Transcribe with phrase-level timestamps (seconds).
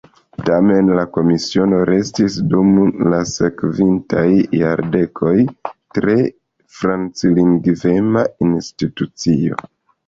[0.45, 2.71] Tamen la Komisiono restis dum
[3.15, 4.25] la sekvintaj
[4.63, 5.37] jardekoj
[5.99, 6.19] tre
[6.81, 9.67] franclingvema institucio.